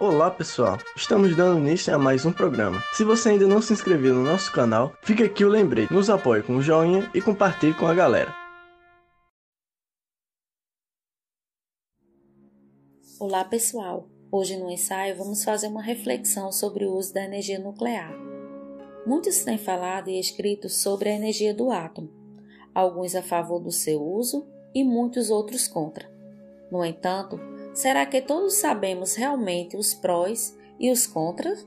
[0.00, 2.82] Olá pessoal, estamos dando início a mais um programa.
[2.92, 6.42] Se você ainda não se inscreveu no nosso canal, fica aqui o lembrete, nos apoie
[6.42, 8.34] com um joinha e compartilhe com a galera.
[13.20, 18.12] Olá pessoal, hoje no ensaio vamos fazer uma reflexão sobre o uso da energia nuclear.
[19.06, 22.10] Muitos têm falado e escrito sobre a energia do átomo,
[22.74, 26.12] alguns a favor do seu uso e muitos outros contra.
[26.68, 27.38] No entanto,
[27.74, 31.66] Será que todos sabemos realmente os prós e os contras?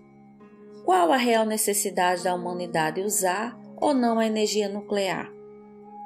[0.86, 5.30] Qual a real necessidade da humanidade usar ou não a energia nuclear?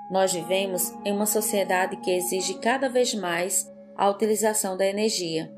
[0.10, 5.54] Nós vivemos em uma sociedade que exige cada vez mais a utilização da energia.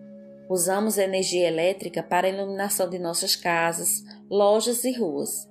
[0.49, 5.49] Usamos energia elétrica para a iluminação de nossas casas, lojas e ruas,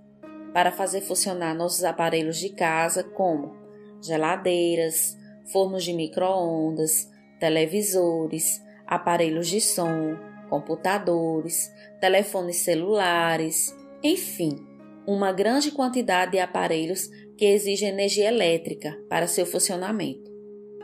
[0.52, 3.56] para fazer funcionar nossos aparelhos de casa, como
[4.02, 5.16] geladeiras,
[5.50, 8.60] fornos de micro-ondas, televisores,
[8.92, 10.18] aparelhos de som,
[10.50, 14.54] computadores, telefones celulares, enfim,
[15.06, 17.08] uma grande quantidade de aparelhos
[17.38, 20.30] que exigem energia elétrica para seu funcionamento.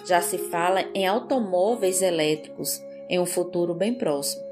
[0.06, 4.42] Já se fala em automóveis elétricos em um futuro bem próximo.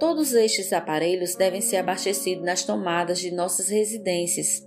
[0.00, 4.66] Todos estes aparelhos devem ser abastecidos nas tomadas de nossas residências.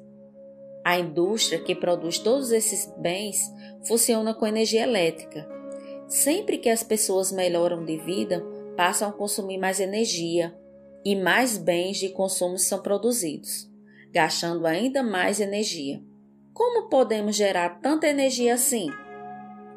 [0.86, 3.39] A indústria que produz todos esses bens
[3.88, 5.59] funciona com energia elétrica
[6.10, 8.44] Sempre que as pessoas melhoram de vida,
[8.76, 10.58] passam a consumir mais energia
[11.06, 13.70] e mais bens de consumo são produzidos,
[14.12, 16.02] gastando ainda mais energia.
[16.52, 18.90] Como podemos gerar tanta energia assim?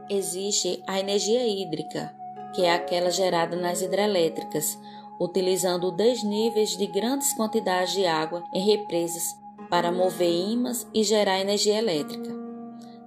[0.08, 2.14] Existe a energia hídrica,
[2.54, 4.78] que é aquela gerada nas hidrelétricas,
[5.20, 9.22] utilizando desníveis de grandes quantidades de água em represas
[9.68, 12.30] para mover ímãs e gerar energia elétrica.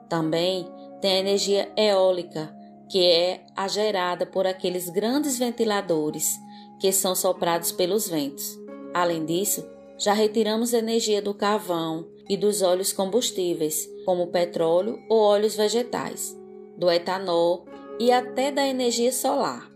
[0.07, 0.67] Também
[1.01, 2.55] tem a energia eólica,
[2.89, 6.37] que é a gerada por aqueles grandes ventiladores
[6.79, 8.57] que são soprados pelos ventos.
[8.93, 9.65] Além disso,
[9.97, 16.37] já retiramos energia do carvão e dos óleos combustíveis, como petróleo ou óleos vegetais,
[16.77, 17.65] do etanol
[17.99, 19.69] e até da energia solar.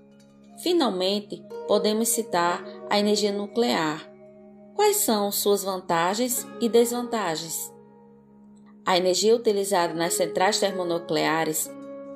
[0.61, 4.09] Finalmente, podemos citar a energia nuclear.
[4.75, 7.71] Quais são suas vantagens e desvantagens?
[8.85, 11.69] A energia utilizada nas centrais termonucleares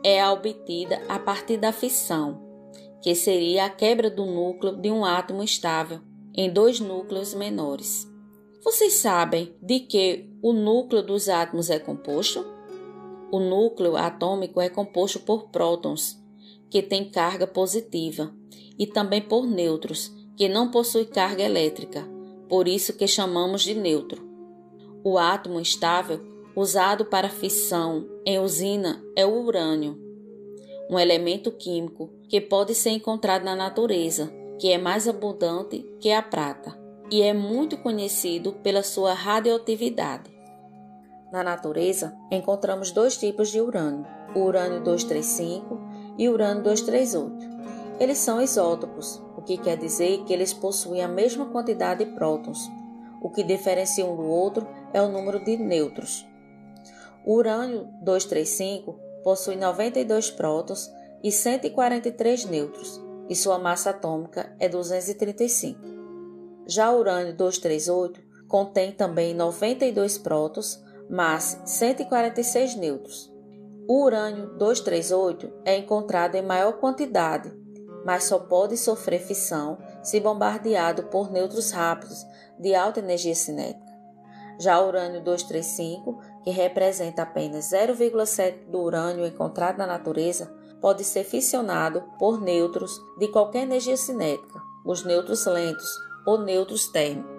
[0.04, 2.42] é obtida a partir da fissão,
[3.02, 6.00] que seria a quebra do núcleo de um átomo estável
[6.36, 8.08] em dois núcleos menores.
[8.64, 12.46] Vocês sabem de que o núcleo dos átomos é composto?
[13.32, 16.22] O núcleo atômico é composto por prótons,
[16.70, 18.34] que têm carga positiva,
[18.78, 22.08] e também por nêutrons, que não possuem carga elétrica,
[22.50, 24.28] por isso que chamamos de neutro.
[25.04, 29.98] O átomo estável usado para fissão em usina é o urânio,
[30.90, 36.22] um elemento químico que pode ser encontrado na natureza, que é mais abundante que a
[36.22, 36.78] prata
[37.10, 40.32] e é muito conhecido pela sua radioatividade.
[41.32, 44.06] Na natureza, encontramos dois tipos de urânio,
[44.36, 45.80] o urânio 235
[46.18, 47.54] e o urânio 238.
[48.00, 52.70] Eles são isótopos, o que quer dizer que eles possuem a mesma quantidade de prótons.
[53.22, 56.33] O que diferencia um do outro é o número de nêutrons.
[57.26, 60.92] O urânio 235 possui 92 prótons
[61.24, 65.80] e 143 nêutrons, e sua massa atômica é 235.
[66.68, 73.32] Já o urânio 238 contém também 92 prótons, mas 146 nêutrons.
[73.88, 77.52] O urânio 238 é encontrado em maior quantidade,
[78.06, 82.26] mas só pode sofrer fissão se bombardeado por nêutrons rápidos
[82.60, 83.94] de alta energia cinética.
[84.60, 91.24] Já o urânio 235, que representa apenas 0,7 do urânio encontrado na natureza, pode ser
[91.24, 95.90] fissionado por nêutrons de qualquer energia cinética, os nêutrons lentos
[96.26, 97.32] ou nêutrons térmicos.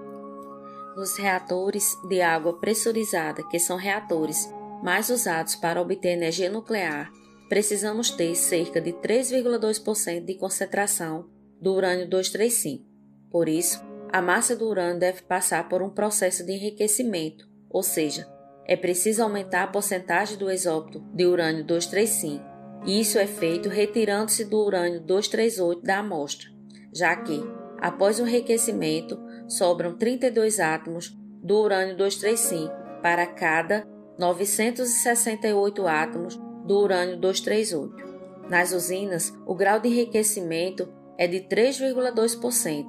[0.97, 4.49] Nos reatores de água pressurizada, que são reatores
[4.83, 7.11] mais usados para obter energia nuclear,
[7.49, 11.29] precisamos ter cerca de 3,2% de concentração
[11.61, 12.85] do urânio 235.
[13.31, 18.27] Por isso, a massa do urânio deve passar por um processo de enriquecimento, ou seja,
[18.67, 22.45] é preciso aumentar a porcentagem do isótopo de urânio 235,
[22.87, 26.49] e isso é feito retirando-se do urânio 238 da amostra,
[26.93, 27.43] já que,
[27.79, 29.19] após o enriquecimento,
[29.49, 32.73] sobram 32 átomos do urânio 235
[33.03, 33.87] para cada
[34.19, 38.15] 968 átomos do urânio 238.
[38.49, 40.89] Nas usinas, o grau de enriquecimento
[41.19, 42.87] é de 3,2%,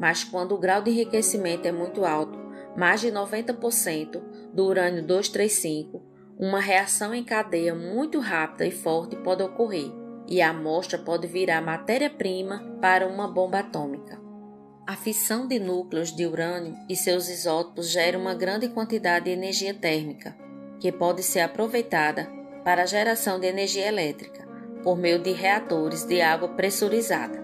[0.00, 2.38] mas quando o grau de enriquecimento é muito alto,
[2.76, 4.22] mais de 90%
[4.54, 6.00] do urânio 235,
[6.38, 9.90] uma reação em cadeia muito rápida e forte pode ocorrer,
[10.28, 14.18] e a amostra pode virar matéria-prima para uma bomba atômica.
[14.86, 19.74] A fissão de núcleos de urânio e seus isótopos gera uma grande quantidade de energia
[19.74, 20.36] térmica,
[20.78, 22.28] que pode ser aproveitada
[22.64, 24.44] para a geração de energia elétrica
[24.84, 27.42] por meio de reatores de água pressurizada.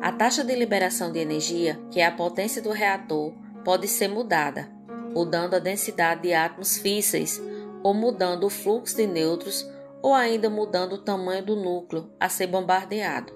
[0.00, 4.77] A taxa de liberação de energia, que é a potência do reator, pode ser mudada,
[5.14, 7.40] mudando a densidade de átomos físseis
[7.82, 9.68] ou mudando o fluxo de nêutrons
[10.02, 13.32] ou ainda mudando o tamanho do núcleo a ser bombardeado.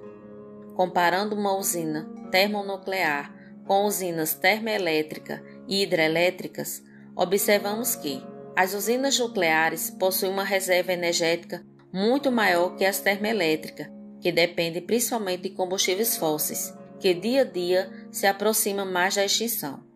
[0.74, 3.34] Comparando uma usina termonuclear
[3.66, 6.82] com usinas termoelétrica e hidrelétricas,
[7.14, 8.22] observamos que
[8.56, 13.88] as usinas nucleares possuem uma reserva energética muito maior que as termoelétricas,
[14.20, 19.91] que dependem principalmente de combustíveis fósseis, que dia a dia se aproxima mais da extinção.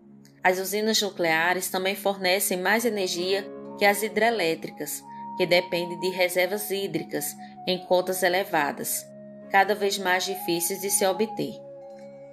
[0.46, 3.44] As usinas nucleares também fornecem mais energia
[3.76, 5.02] que as hidrelétricas,
[5.36, 7.34] que dependem de reservas hídricas
[7.66, 9.04] em cotas elevadas,
[9.50, 11.60] cada vez mais difíceis de se obter.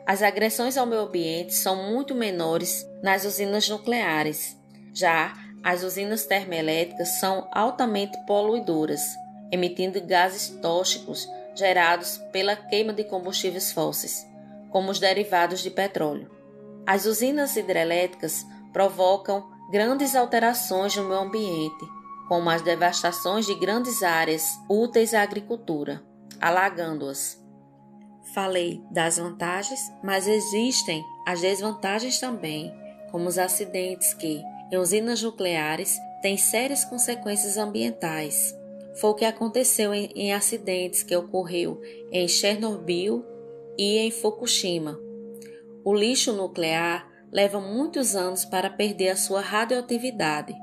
[0.06, 4.56] As agressões ao meio ambiente são muito menores nas usinas nucleares.
[4.94, 5.34] Já
[5.64, 9.02] as usinas termoelétricas são altamente poluidoras,
[9.52, 14.24] emitindo gases tóxicos gerados pela queima de combustíveis fósseis,
[14.70, 16.43] como os derivados de petróleo.
[16.86, 21.86] As usinas hidrelétricas provocam grandes alterações no meio ambiente,
[22.28, 26.04] como as devastações de grandes áreas úteis à agricultura,
[26.42, 27.42] alagando-as.
[28.34, 32.74] Falei das vantagens, mas existem as desvantagens também,
[33.12, 34.42] como os acidentes que,
[34.72, 38.56] em usinas nucleares, têm sérias consequências ambientais.
[39.00, 41.80] Foi o que aconteceu em, em acidentes que ocorreu
[42.12, 43.26] em Chernobyl
[43.78, 45.00] e em Fukushima.
[45.86, 50.56] O lixo nuclear leva muitos anos para perder a sua radioatividade.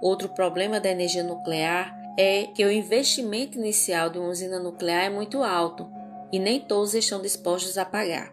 [0.00, 5.10] Outro problema da energia nuclear é que o investimento inicial de uma usina nuclear é
[5.10, 5.88] muito alto
[6.32, 8.32] e nem todos estão dispostos a pagar.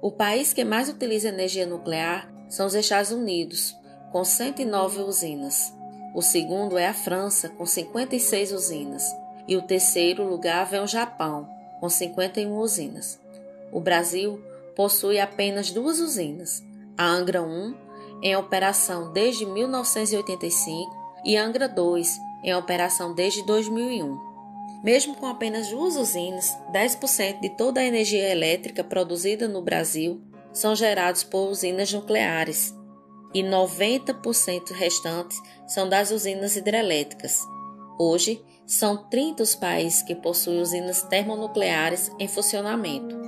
[0.00, 3.74] O país que mais utiliza energia nuclear são os Estados Unidos,
[4.12, 5.72] com 109 usinas.
[6.14, 9.04] O segundo é a França, com 56 usinas.
[9.48, 11.48] E o terceiro lugar vem o Japão,
[11.80, 13.20] com 51 usinas.
[13.72, 14.40] O Brasil
[14.76, 16.62] possui apenas duas usinas,
[16.96, 17.74] a Angra 1,
[18.22, 20.94] em operação desde 1985,
[21.24, 24.36] e Angra 2, em operação desde 2001.
[24.84, 30.20] Mesmo com apenas duas usinas, 10% de toda a energia elétrica produzida no Brasil
[30.52, 32.72] são gerados por usinas nucleares
[33.34, 37.40] e 90% restantes são das usinas hidrelétricas.
[37.98, 43.25] Hoje, são 30 os países que possuem usinas termonucleares em funcionamento.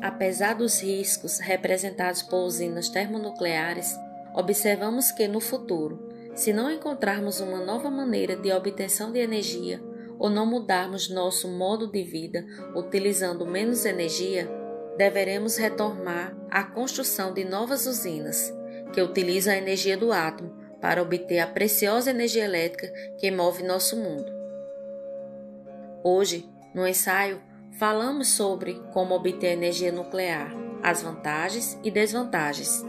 [0.00, 3.98] Apesar dos riscos representados por usinas termonucleares,
[4.34, 9.80] observamos que no futuro, se não encontrarmos uma nova maneira de obtenção de energia,
[10.18, 12.44] ou não mudarmos nosso modo de vida
[12.74, 14.48] utilizando menos energia,
[14.96, 18.52] deveremos retomar a construção de novas usinas
[18.92, 23.96] que utilizam a energia do átomo para obter a preciosa energia elétrica que move nosso
[23.96, 24.32] mundo.
[26.02, 27.40] Hoje, no ensaio,
[27.78, 32.84] falamos sobre como obter energia nuclear, as vantagens e desvantagens.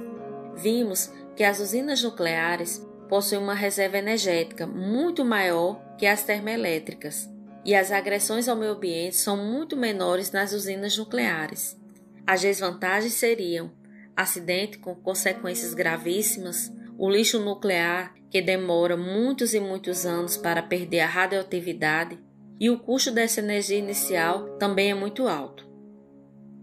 [0.55, 7.29] Vimos que as usinas nucleares possuem uma reserva energética muito maior que as termoelétricas,
[7.63, 11.79] e as agressões ao meio ambiente são muito menores nas usinas nucleares.
[12.25, 13.71] As desvantagens seriam
[14.15, 21.01] acidente com consequências gravíssimas, o lixo nuclear que demora muitos e muitos anos para perder
[21.01, 22.19] a radioatividade,
[22.59, 25.67] e o custo dessa energia inicial também é muito alto.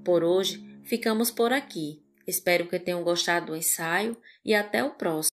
[0.05, 2.03] Por hoje, ficamos por aqui.
[2.27, 5.33] Espero que tenham gostado do ensaio e até o próximo.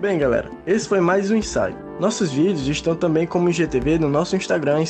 [0.00, 1.76] Bem, galera, esse foi mais um ensaio.
[2.00, 4.82] Nossos vídeos estão também como IGTV no nosso Instagram,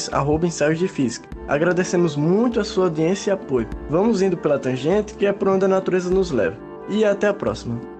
[0.44, 1.28] ensaios de física.
[1.48, 3.68] Agradecemos muito a sua audiência e apoio.
[3.88, 6.56] Vamos indo pela tangente, que é por onde a natureza nos leva.
[6.88, 7.99] E até a próxima.